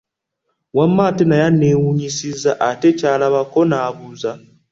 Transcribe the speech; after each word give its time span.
Wamma 0.77 1.03
ate 1.09 1.23
naye 1.27 1.43
aneewunyisiza 1.49 2.51
ate 2.69 2.89
ky'alabako 2.97 3.59
n'abuuza. 3.69 4.31